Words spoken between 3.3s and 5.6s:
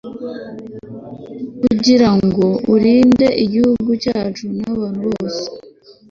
igihugu cyacu abantu bose